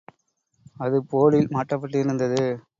[0.77, 2.43] அது போர்டில் மாட்டப்பட்டிருந்தது.